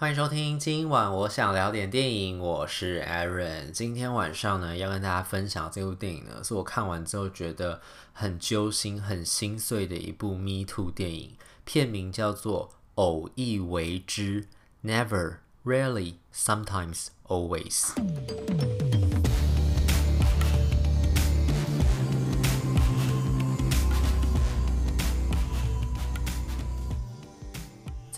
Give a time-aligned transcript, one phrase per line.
[0.00, 3.70] 欢迎收听，今晚我想聊点电影，我是 Aaron。
[3.70, 7.82] 今天晚上呢，要跟大家分享这部电影呢，是我看完之后觉得
[8.14, 11.36] 很揪心、很心碎的一部 Me Too 电影，
[11.66, 14.48] 片名叫做《偶一为之》
[14.82, 15.34] ，Never,
[15.66, 17.90] Rarely, Sometimes, Always。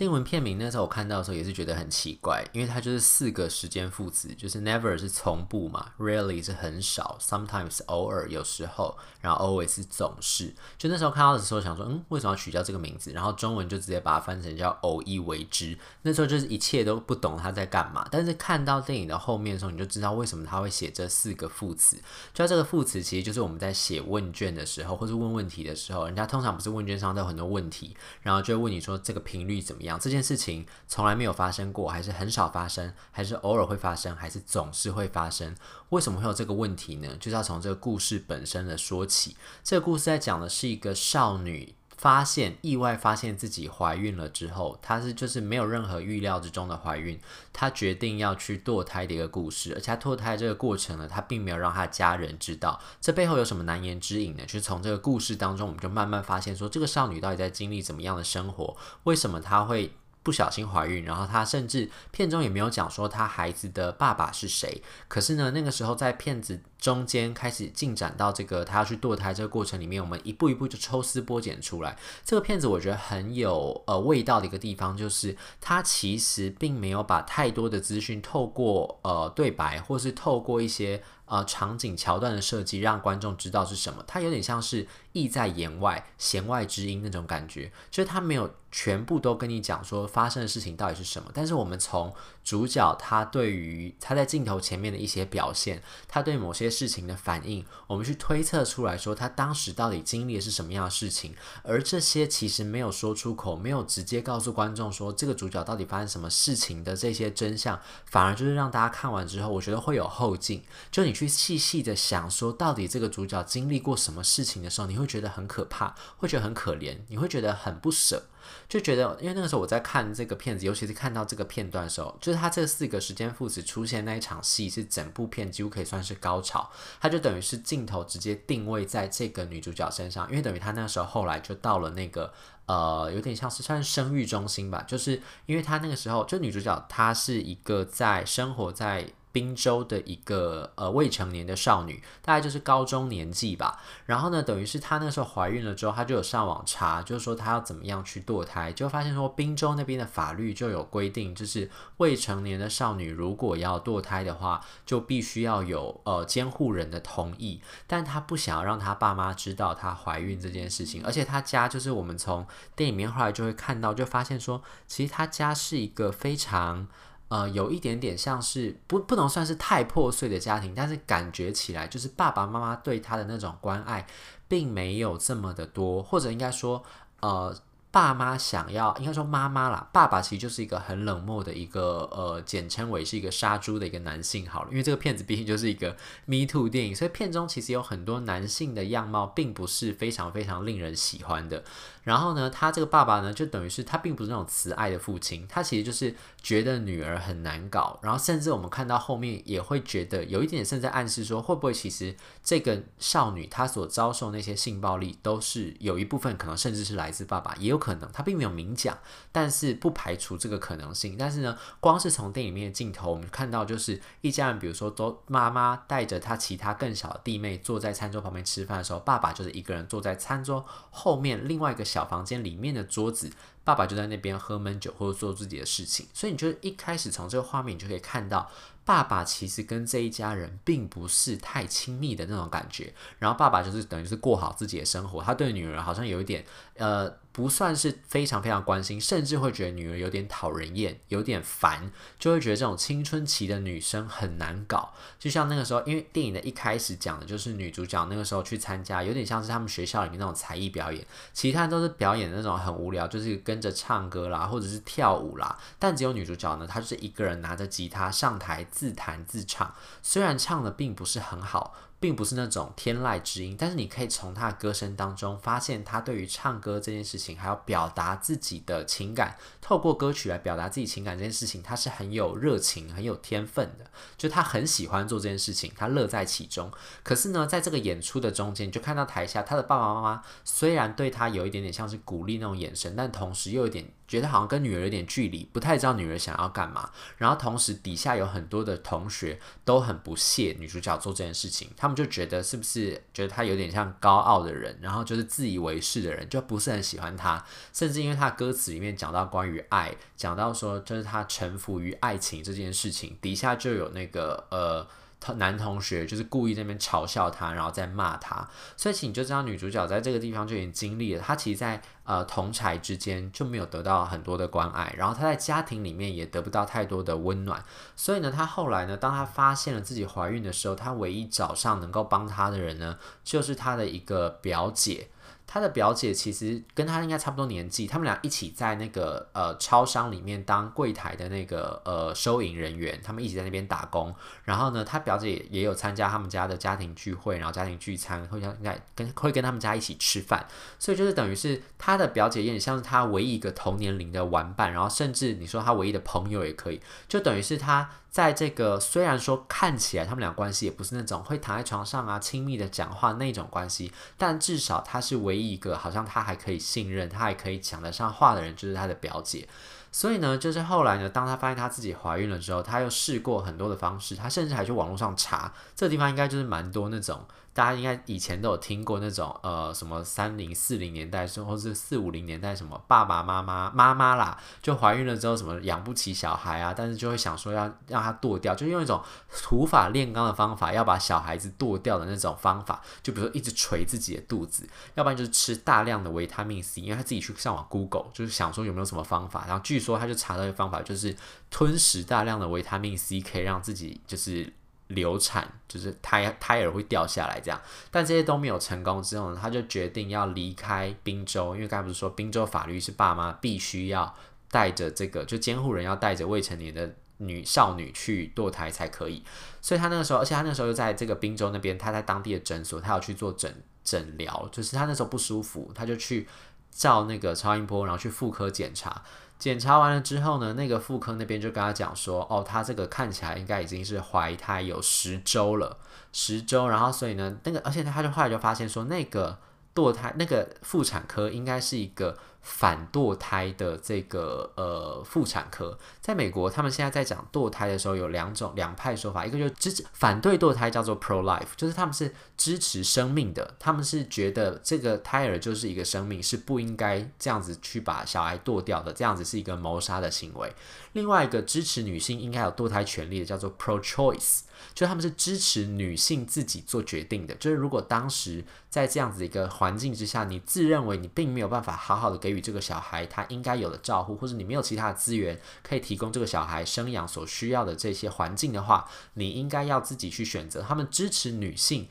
[0.03, 10.53] 英文片名那时候我看到的时候也是觉得很奇怪，因为它就是四个时间副词，就是 never 是从不嘛，really 是很少，sometimes 偶尔有时候，然后 always 总是。
[10.77, 13.13] 就那时候看到的时候想说，嗯，为什么要取消这个名字？
[13.13, 15.79] 然后中文就直接把它翻成叫偶一为之。
[16.03, 21.97] 那时候就是一切都不懂他在干嘛，但是看到电影的后面的时候，你就知道为什么他会写这四个副词。
[22.35, 29.92] 就这个副词其实就是我们在写问卷的时候，或是问问题的时候，人家通常不是问卷上都有很多问题，然后就会问你说这个频率怎么样。
[29.99, 35.55] 这件事情从来没有发生过，还是很少发生，还是偶尔会发生，还是总是会发生？
[35.91, 37.09] 为什么会有这个问题呢？
[37.19, 39.37] 就是要从这个故事本身的说起。
[39.63, 47.17] 这个故事在讲的是一个少女发现意外发现自己怀孕了之后，她是就是没有任何预料之中的怀孕，
[47.53, 49.73] 她决定要去堕胎的一个故事。
[49.77, 52.81] 而且她堕胎这个过程呢，她并没有让她家人知道。
[53.01, 54.43] 这背后有什么难言之隐呢？
[54.45, 58.77] 就是从这个故事当中，我们就慢慢发现说，这个少女到底在经历怎么样的生活？
[59.05, 59.93] 为什么她会？
[60.25, 64.81] 不小心怀孕，然后她甚至片中也没有讲说她孩子的爸爸是谁。
[65.09, 71.97] 可是呢，那个时候在片子中间开始进展到这个他要去堕胎这个过程里面，我们一步一步就抽丝剥茧出来。
[72.25, 81.01] 这个片子我觉得很有呃味道的一个地方，就是它其实并没有把太多的资讯透过呃对白，或是透过一些。
[81.27, 92.13] 呃，场景桥段的设计让观众知道是什么，它有点像是意在言外，弦外之音那种感觉，就是他没有全部都跟你讲说发生的事情到底是什么，但是我们从
[92.45, 111.29] 主角他对于他在镜头前面的一些表现，他对某些事情的反应，我们去推测出来说他当时到底经历的是什么样的事情，而这些其实没有说出口，没有直接告诉观众说这个主角到底发生什么事情的这些真相，反而就是让大家看完之后，我觉得会有后劲，就你去。
[111.43, 118.23] 细细的想说，到底这个主角经历过什么事情的时候，你会觉得很可怕，会觉得很可怜，你会觉得很不舍，
[118.69, 126.62] 就觉得，因为那个时候我在看这个片子，尤其是看到这个片段的时候，就是他这四个时间副词出现那一场戏，是整部片几乎可以算是高潮，
[127.01, 132.33] 他就等于是镜头直接定位在这个女主角身上，因为等于他那时候后来就到了那个
[132.67, 139.07] 呃，有点像是算是生育中心吧，就是因为他那个时候就女主角她是一个在生活在。
[139.33, 143.81] 宾州的一个呃未成年的少女，大概就是高中年纪吧。
[144.07, 157.61] 然后呢，等于是她那时候怀孕了之后，她就有上网查，就是说她要怎么样去堕胎，就发现说宾州那边的法律就有规定，就是未成年的少女如果要堕胎的话，就必须要有呃监护人的同意。
[157.87, 166.87] 但她不想要让她爸妈知道她怀孕这件事情，而且她家就是我们从电影里面后来就会看到，就发现说其实她家是一个非常。
[167.33, 174.07] 呃，有一点点像是不不能算是太破碎的家庭，但是感觉起来就是爸爸妈妈对他的那种关爱，
[174.49, 176.83] 并没有这么的多，或者应该说，
[177.21, 177.57] 呃。
[177.93, 185.95] 爸妈想要，应该说妈妈啦，爸爸其实就是一个很冷漠的一个，呃，简称为是一个杀猪的一个男性好了，因为这个片子毕竟就是一个
[186.25, 191.63] Me Too 电影，所以片中其实有很多男性的样貌，并不是非常非常令人喜欢的。
[192.05, 207.83] 然后呢，他这个爸爸呢，就等于是他并不是那种慈爱的父亲，他其实就是觉得女儿很难搞，然后甚至我们看到后面也会觉得有一点甚至暗示说，会不会其实这个少女她所遭受那些性暴力，都是有一部分可能甚至是来自爸爸，也有。
[207.83, 208.97] 可能他并没有明讲，
[209.33, 211.17] 但是不排除这个可能性。
[211.19, 223.31] 但是呢，光是从电影里面的镜头，我们看到就是一家人，比如说都妈妈带着他其他更小的弟妹坐在餐桌旁边吃饭的时候，爸爸就是一个人坐在餐桌后面另外一个小房间里面的桌子，
[223.65, 226.07] 爸爸就在那边喝闷酒或者做自己的事情。
[226.15, 228.51] 所以你就一开始从这个画面你就可以看到。
[228.85, 236.45] 爸爸其实跟这一家人并不是太亲密的那种感觉，然后爸爸就是等于是过好自己的生活，他对女儿好像有一点，
[236.75, 244.93] 呃，不算是非常非常关心，甚至会觉得女儿有点讨人厌，有点烦，就会觉得这种青春期的女生很难搞。
[245.19, 258.67] 就像那个时候，因为电影的一开始讲的就是女主角那个时候去参加，有点像是他们学校里面那种才艺表演，其他人都是表演的那种很无聊，就是跟着唱歌啦，或者是跳舞啦，但只有女主角呢，她就是一个人拿着吉他上台。
[258.73, 273.87] 自弹自唱，虽然唱的并不是很好，并不是那种天籁之音，但是你可以从他的歌声当中发现他对于唱歌这件事情，还有表达自己的情感，透过歌曲来表达自己情感这件事情，他是很有热情、很有天分的。
[274.19, 276.69] 就他很喜欢做这件事情，他乐在其中。
[277.05, 286.91] 可是呢，在这个演出的中间，你就看到台下他的爸爸妈妈虽然对他有一点点像是鼓励那种眼神，但同时又有点觉得好像跟女儿有点距离，不太知道女儿想要干嘛。
[287.17, 297.43] 然后同时底下有很多的同学都很不屑女主角做这件事情，他们就觉得是不是觉得她有点像高傲的人，然后就是自以为是的人，就不是很喜欢她。
[297.73, 304.87] 甚至因为她歌词里面讲到关于爱，讲到说就是她臣服于爱情这件事情，底下就有那个呃。
[305.37, 311.23] 男同学就是故意在那边嘲笑他，然后再骂他，所以其实你就知道女主角在这个地方就已经经历了。
[311.23, 317.65] 她其实在，在呃同侪之间就没有得到很多的关爱，然后她在家庭里面也得不到太多的温暖。
[317.95, 325.09] 所以呢，她后来呢，当她发现了自己怀孕的时候，她唯一找上能够帮她的人呢，就是她的一个表姐。
[325.53, 334.15] 他的表姐其实跟他应该差不多年纪，他们俩一起在那个呃超商里面当柜台的那个呃收银人员，他们一起在那边打工。
[334.45, 340.47] 然后呢，他表姐也，有参加他们家的家庭聚会，然后家庭聚餐会像应该跟会跟他们家一起吃饭，
[340.79, 347.91] 所以就是等于是他的表姐有点像是他唯一一个同年龄的玩伴，然后甚至你说他唯一的朋友也可以，就等于是他。
[348.13, 359.49] 在这个虽然说看起来他们俩关系也不是那种会躺在床上啊亲密的讲话那种关系，但至少他是唯一一个好像他还可以信任，他还可以讲得上话的人，就是他的表姐。
[359.91, 367.27] 所以呢，就是后来呢，当他发现他自己怀孕了之后，他又试过很多的方式，他甚至还去网络上查，这个地方应该就是蛮多那种。
[367.55, 391.15] 大家应该以前都有听过那种呃什么三零四零年代，或是四五零年代什么爸爸妈妈妈妈啦，就怀孕了之后什么养不起小孩啊，但是就会想说要让他堕掉，就用一种土法炼钢的方法要把小孩子堕掉的那种方法，就比如说一直捶自己的肚子，要不然就是吃大量的维他命 C，因为他自己去上网 Google 就是想说有没有什么方法，然后据说他就查到一个方法，就是
[391.51, 394.53] 吞食大量的维他命 C 可以让自己就是。
[394.95, 397.61] 流产就是胎胎儿会掉下来这样，
[397.91, 404.15] 但这些都没有成功之后呢，他就决定要离开宾州，因为刚才不是说宾州法律是爸妈必须要
[404.51, 409.23] 带着这个，就监护人要带着未成年的女少女去堕胎才可以，
[409.61, 416.29] 所以他那个时候，而且他那个时候又在这个宾州那边，他在当地的诊所，他要去做诊诊疗，就是他那时候不舒服，他就去
[416.71, 419.03] 照那个超音波，然后去妇科检查。
[419.43, 425.77] 检查完了之后呢，那个妇科那边就跟他讲说，哦，他这个看起来应该已经是怀胎有十周了，
[426.13, 429.37] 十周，然后所以呢，那个而且他就后来就发现说，那个
[429.75, 432.17] 堕胎那个妇产科应该是一个。
[432.43, 450.53] 反堕胎的这个呃妇产科，在美国，他们现在在讲堕胎的时候有两种两派说法，一个就是支持反对堕胎叫做 pro life，就是他们是支持生命的，他们是觉得这个胎儿就是一个生命，是不应该这样子去把小孩堕掉的，这样子是一个谋杀的行为。
[450.95, 454.41] 另外一个支持女性应该有堕胎权利的叫做 pro choice。
[454.75, 470.63] 就他们是支持女性自己做决定的，就是如果当时在这样子一个环境之下，你自认为你并没有办法好好的给予这个小孩他应该有的照顾，或者你没有其他的资源可以提供这个小孩生养所需要的这些环境的话，你应该要自己去选择。
[470.63, 471.89] 他们支持女性。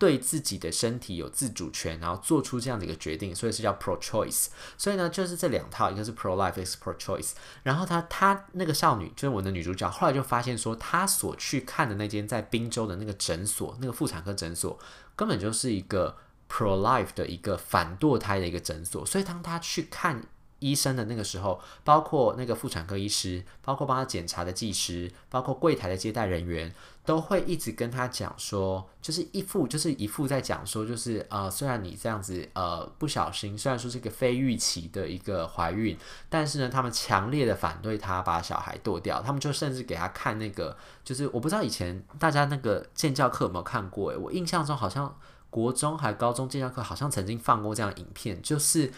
[0.00, 4.46] 对自己的身体有自主权，然后做出这样的一个决定，所以是叫 pro-choice。
[4.78, 7.32] 所以呢，就是这两套，一个是 pro-life，一个是 pro-choice。
[7.64, 14.78] 然后他他那个少女，就是我的女主角，后来就发现说，她所去看的那间在宾州的那个诊所，那个妇产科诊所，
[15.14, 16.16] 根本就是一个
[16.50, 19.06] pro-life 的一个反堕胎的一个诊所。
[19.06, 20.22] 所以当他去看。
[20.62, 26.70] 医生的那个时候，包括那个妇产科医师，包括帮他检查的技师，包括柜台的接待人员，
[27.02, 35.96] 都会一直跟他讲说，就是一副就是一副在讲说，就是呃，虽然你这样子呃不小心，虽然说是一个非预期的一个怀孕，
[36.28, 45.18] 但是呢，他们强烈的反对他把小孩堕掉，他们就甚至给他看那个，就是我不知道以前大家那个健教课有没有看过，诶，我印象中好像
[45.50, 48.90] 国中还高中健教课好像曾经放过这样的影片，就是。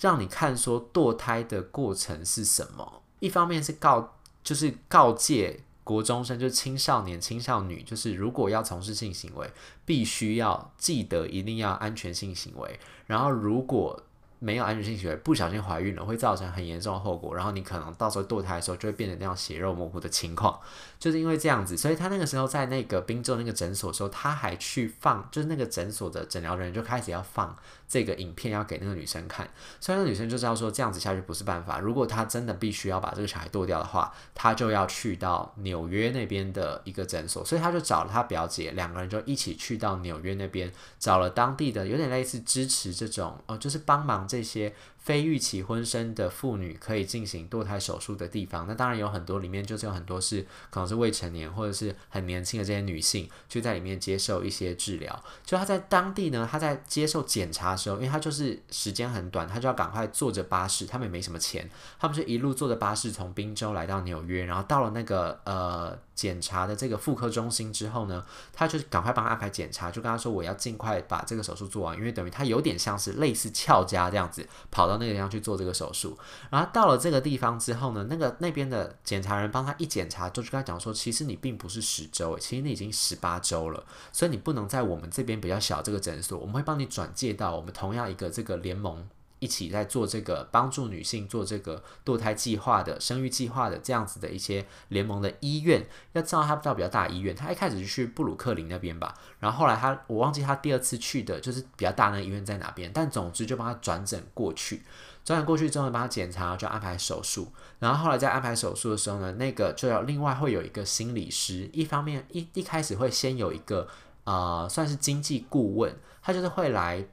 [0.00, 3.00] 让你看说堕胎的过程是什么？
[3.20, 9.48] 一方面是告，就是告诫国中生，就是青少年、青少女，就是如果要从事性行为，
[9.84, 12.80] 必须要记得一定要安全性行为。
[13.06, 14.02] 然后，如果
[14.40, 20.58] 没有安全性行为，不小心怀孕了，会造成很严重的后果，然后你可能到时候堕胎的时候就会变成那样血肉模糊的情况，
[21.04, 27.54] 就是因为这样子，所以他那个时候在那个宾州那个诊所的时候，他还去放，就是那个诊所的诊疗人就开始要放
[27.86, 29.46] 这个影片要给那个女生看，
[29.78, 44.74] 所以那个女生就知道说这样子下去不是办法，如果她真的必须要把这个小孩堕掉的话，她就要去到纽约那边的一个诊所，所以他就找了他表姐，两个人就一起去到纽约那边，找了当地的有点类似支持这种哦，就是帮忙这些。
[45.04, 55.22] 非预期婚生的妇女可以进行堕胎手术的地方，那当然有很多，里面就是有很多是可能是未成年或者是很年轻的这些女性，就在里面接受一些治疗。
[55.44, 61.68] 就她在当地呢，她在接受检查的时候，因为她就是时间很短，她就要赶快坐着巴士，他们也没什么钱，
[62.00, 65.98] 他们就一路坐着巴士从宾州来到纽约，然后到了那个呃。
[66.14, 76.18] 检查的这个妇科中心之后呢，他就赶快帮他安排检查，就跟他说我要尽快把这个手术做完，因为等于他有点像是类似翘家这样子，跑到那个地方去做这个手术。
[76.50, 89.08] 然后到了这个地方之后呢，那个那边的检查人帮他一检查，就跟他讲说，其实你并不是十周，其实你已经十八周了，所以你不能在我们这边比较小这个诊所，我们会帮你转介到我们同样一个这个联盟。
[89.44, 104.80] 一起在做这个帮助女性做这个堕胎计划的生育计划的这样子的一些联盟的医院，要知道他到比较大医院，他一开始就去布鲁克林那边吧，然后后来他我忘记他第二次去的就是比较大那个医院在哪边，但总之就帮他转诊过去，
[105.26, 113.86] 转诊过去之后帮他检查，就安排手术，然后后来在安排手术的时候呢，那个就要另外会有一个心理师，一方面一一开始会先有一个
[114.24, 117.06] 呃算是经济顾问，他就是会来。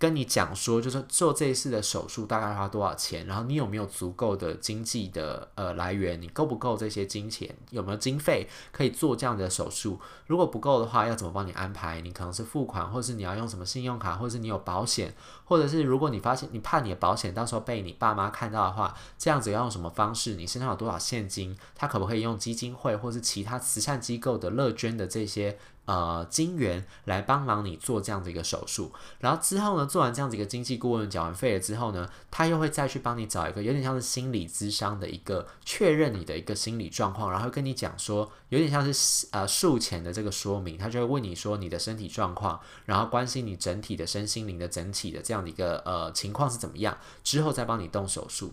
[0.00, 10.00] 跟你讲说，就是做这一次的手术大概花多少钱，然后你有没有足够的经济的呃来源，你够不够这些金钱，有没有经费可以做这样的手术？
[10.26, 12.00] 如果不够的话，要怎么帮你安排？
[12.00, 15.14] 你可能是付款，或是你要用什么信用卡，或者是你有保险，
[15.44, 20.34] 或者是如果你发现你怕你的保险到时候被你爸妈看到的话，这样子要用什么方式？
[20.34, 21.54] 你身上有多少现金？
[21.74, 25.58] 他可不可以用基金会或是其他慈善机构的乐捐的这些？
[25.86, 48.52] 呃，金源来帮忙你做这样的一个手术，然后之后呢，做完这样子一个经济顾问缴完费了之后呢，他又会再去帮你找一个有点像是心理咨商的一个确认你的一个心理状况，然后跟你讲说有点像是呃术前的这个说明，他就会问你说你的身体状况，然后关心你整体的身心灵的整体的这样的一个呃情况是怎么样，之后再帮你动手术。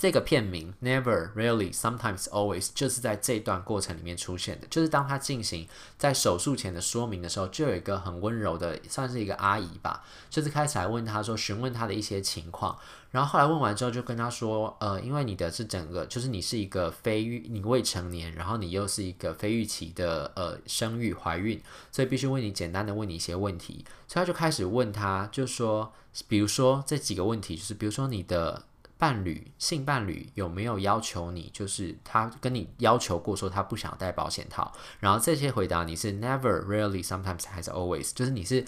[0.00, 4.66] 这个片名 Never, Really, Sometimes, Always 就是在这段过程里面出现的。
[4.70, 12.78] 就是当他进行在手术前的说明的时候，就有一个很温柔的，算是一个阿姨吧，就是开始来问他说，询问他的一些情况。
[13.10, 21.60] 然后后来问完之后，就跟他说，呃，因为你的是整个，就是你是一个非育，你未成年，然后你又是一个非预期的呃生育怀孕，
[21.92, 23.84] 所以必须问你简单的问你一些问题。
[24.08, 25.92] 所以他就开始问他，就说，
[26.26, 28.62] 比如说这几个问题，就是比如说你的。
[29.00, 31.50] 伴侣，性伴侣有没有要求你？
[31.52, 38.12] 就是他跟你要求过说他不想戴保险套，然后这些回答你是 never, really sometimes 还是 always？
[38.14, 38.64] 就是你是。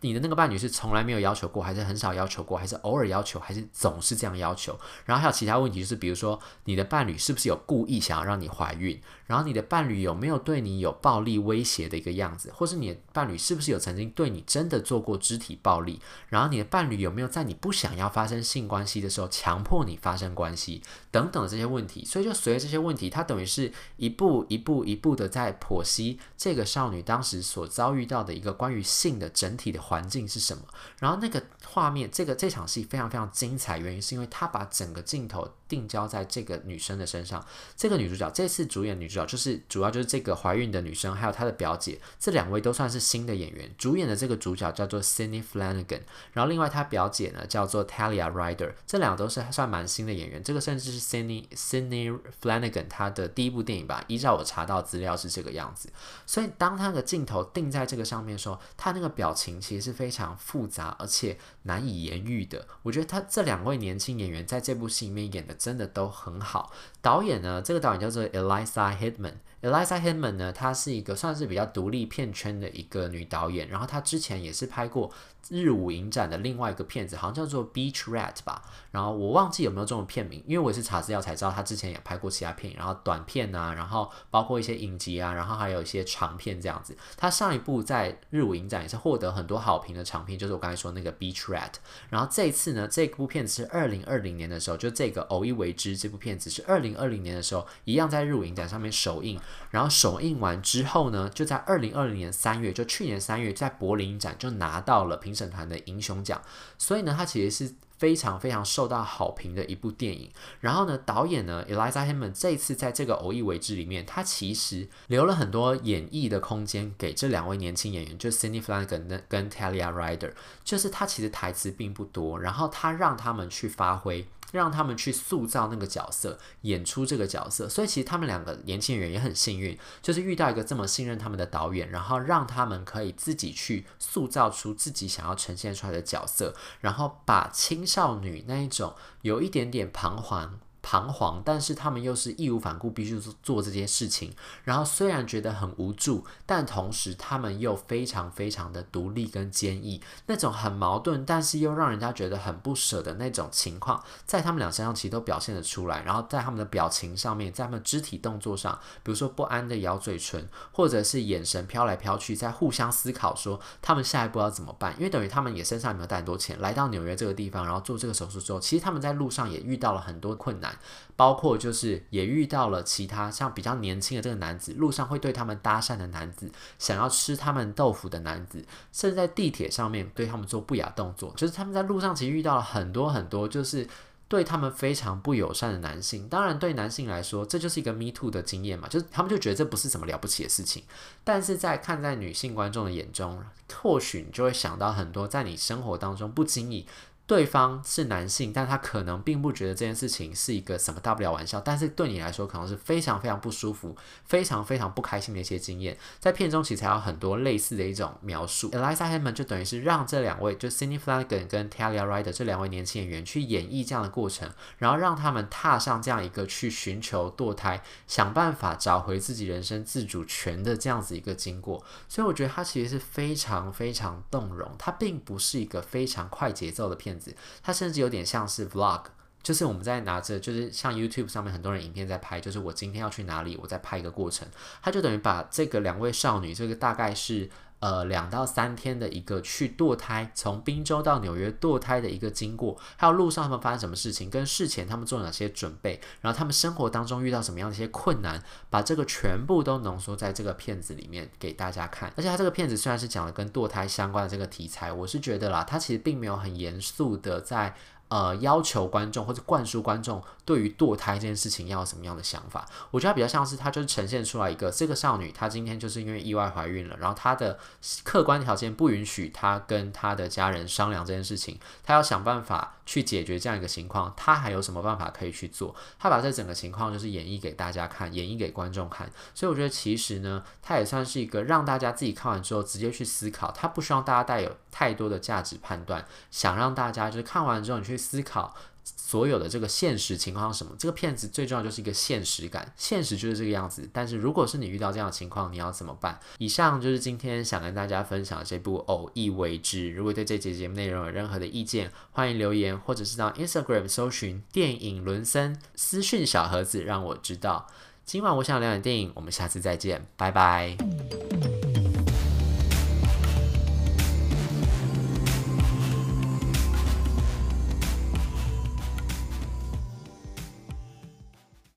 [0.00, 4.78] 你的那个伴侣是从来没有要求过，还是很少要求过，还是偶尔要求，还是总是这样要求？
[5.04, 9.00] 然后还有其他问题，就是比如说你的伴侣是不是有故意想要让你怀孕？
[9.26, 12.52] 然后你的伴侣有没有对你有暴力威胁的一个样子？
[12.54, 16.00] 或是你的伴侣是不是有曾经对你真的做过肢体暴力？
[16.28, 20.80] 然后你的伴侣有没有在你不想要发生性关系的时候强迫你发生关系？
[21.10, 22.04] 等等这些问题。
[22.04, 29.82] 所以就随着这些问题，它等于是一步一步一步的在剖析这个少女当时所遭遇到的一个关于性的整体的。
[29.88, 30.62] 环境是什么？
[30.98, 37.44] 然后那个画面，这个这场戏非常非常精彩，原因是因为他把整个镜头定焦在这个女生的身上。
[37.76, 43.68] 这个女主角这次主演女主角就是主要就是这个怀孕的女生，还有她的表姐，这两位都算是新的演员。
[43.76, 50.44] 主演的这个主角叫做 Sydney Flanagan，然后另外她表姐呢叫做 Talia Ryder，这两个都是算蛮新的演员。
[50.44, 55.88] 这个甚至是 Sydney Sydney Flanagan 她的第一部电影吧，依照我查到资料是这个样子。
[56.24, 59.88] 所以当她的镜头定在这个上面的时候，她那个表情其实。
[59.88, 62.66] 是非常复杂而且难以言喻的。
[62.82, 66.72] 我觉得她这两位年轻演员在这部戏里面演的真的都很好。
[67.02, 69.34] 导演呢，这个导演叫做 Eliza Hitman。
[69.60, 73.68] Eliza Hittman 呢，她是一个算是比较独立片圈的一个女导演。
[73.68, 75.10] 然后她之前也是拍过
[75.50, 78.62] 日舞影展的另外一个片子，好像叫做 Beach Rat 吧。
[78.90, 86.96] 然后我忘记有没有这种片名，因为我也是查资料才知道他之前也拍过其他片，然后短片啊，然后包括一些影集啊，然后还有一些长片这样子。
[87.16, 91.72] 他上一部在日舞影展也是获得很多好评的长片，就是我刚才说那个 Beach Rat。
[92.08, 99.40] 然后这一次呢，这部片子是二零二零年的时候，就这个偶一为之这部片子是二零二零年的时候，一样在日舞影展上面首映。
[99.70, 106.42] 然后首映完之后呢，就在二零二零年三月，就去年三月，在柏林影展就拿到了评审团的英雄奖。
[106.76, 107.74] 所以呢，它其实是。
[107.98, 110.30] 非常非常受到好评的一部电影。
[110.60, 120.32] 然后呢，导演呢，Eliza Hammond 这一次在这个偶遇为之里面，他其实留了很多演绎的空间给这两位年轻演员，就是 Sydney Flanagan 跟 Talia Ryder。
[120.62, 124.28] 就是他其实台词并不多，然后他让他们去发挥。
[124.52, 127.68] 让他们去塑造那个角色，演出这个角色。
[127.68, 140.60] 所以其实他们两个年轻人也很幸运，就是遇到一个这么信任他们的导演，然后让他们可以自己去塑造出自己想要呈现出来的角色，然后把青少女那一种有一点点彷徨。
[140.88, 144.34] 彷徨，但是他们又是义无反顾，必须做做这件事情。
[144.64, 156.02] 然后虽然觉得很无助，但同时他们又非常非常的独立跟坚毅，那种很矛盾，但是又让人家觉得很不舍的那种情况，在他们俩身上其实都表现得出来。
[156.04, 164.94] 然后在他们的表情上面，在他们肢体动作上，比如说不安的咬嘴唇，或者是眼神飘来飘去，在互相思考说他们下一步要怎么办。
[164.96, 170.77] 因为等于他们也身上没有带很多钱，来到纽约这个地方，然后做这个手术之后，其实他们在路上也遇到了很多困难。
[171.16, 183.86] 包括就是也遇到了其他像比较年轻的这个男子，路上会对他们搭讪的男子，想要吃他们豆腐的男子，甚至在地铁上面对他们做不雅动作，就是他们在路上其实遇到了很多很多就是
[184.28, 186.28] 对他们非常不友善的男性。
[186.28, 190.84] 当然对男性来说，这就是一个 Me Too 的经验嘛，就是他们就觉得这不是什么了不起的事情。
[191.24, 193.42] 但是在看在女性观众的眼中，
[193.74, 196.86] 或许你就会想到很多在你生活当中不经意。
[197.28, 203.94] 对方是男性，但他可能并不觉得这件事情是一个什么大不了玩笑，但是对你来说可能是非常非常不舒服、
[204.24, 205.94] 非常非常不开心的一些经验。
[206.18, 208.70] 在片中其实还有很多类似的一种描述。
[208.70, 221.84] Eliza Hammond 就等于是让这两位，就 Sydney Flanagan 跟 Talia Ryder 这两位年轻演员去演绎这样的过程，然后让他们踏上这样一个去寻求堕胎、想办法找回自己人生自主权的这样子一个经过。
[222.08, 227.17] 所以我觉得它其实是非常非常动容，它并不是一个非常快节奏的片。
[227.62, 229.04] 它甚至有点像是 vlog，
[229.42, 234.46] 就是我们在拿着，就是像 YouTube 上面很多人影片在拍，就是我今天要去哪里，我在拍一个过程。
[234.82, 237.48] 它就等于把这个两位少女，这个大概是
[237.80, 252.12] 呃两到三天的一个去堕胎，从宾州到纽约堕胎的一个经过，还有路上他们发生什么事情，跟事前他们做哪些准备，然后他们生活当中遇到什么样的一些困难，把这个全部都浓缩在这个片子里面给大家看。
[252.16, 257.74] 而且他这个片子虽然是讲了跟堕胎相关的这个题材，我是觉得啦，他其实并没有很严肃的在。
[258.08, 262.66] 呃，要求观众或者灌输观众对于堕胎这件事情要有什么样的想法？
[262.90, 267.58] 我觉得它比较像是，它就是呈现出来一个这个少女，她今天就是因为意外怀孕了，然后她的
[268.04, 275.76] 客观条件不允许她跟她的家人商量这件事情，她要想办法去解决这样一个情况，她还有什么办法可以去做？
[275.98, 287.97] 她把这整个情况就是演绎给大家看，演绎给观众看，所以我觉得其实呢，它也算是一个让大家自己看完之后直接去思考，它不希望大家带有太多的价值判断，想让大家就是看完之后你去。
[287.98, 290.74] 思考所有的这个现实情况是什么？
[290.78, 293.88] 这个片子最重要就是一个现实感，现实就是这个样子。
[293.92, 296.18] 但是如果是你遇到这样的情况，你要怎么办？
[296.38, 299.90] 以上就是今天想跟大家分享这部《偶一为之》。
[299.94, 307.66] 如果对这节节目内容有任何的意见，欢迎留言，或者是到 Instagram 搜寻电影伦森私讯小盒子，让我知道。
[308.04, 310.78] 今晚我想聊点电影，我们下次再见，拜拜。